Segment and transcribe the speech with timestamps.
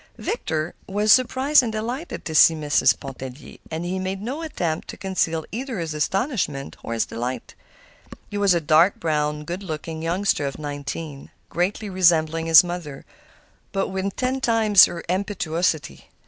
[0.17, 2.99] Victor was surprised and delighted to see Mrs.
[2.99, 7.53] Pontellier, and he made no attempt to conceal either his astonishment or his delight.
[8.31, 13.05] He was a dark browed, good looking youngster of nineteen, greatly resembling his mother,
[13.71, 16.09] but with ten times her impetuosity.